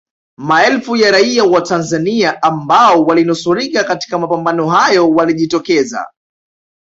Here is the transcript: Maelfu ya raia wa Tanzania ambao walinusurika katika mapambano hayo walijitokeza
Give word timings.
Maelfu 0.39 0.95
ya 0.95 1.11
raia 1.11 1.43
wa 1.43 1.61
Tanzania 1.61 2.43
ambao 2.43 3.03
walinusurika 3.03 3.83
katika 3.83 4.19
mapambano 4.19 4.69
hayo 4.69 5.09
walijitokeza 5.09 6.07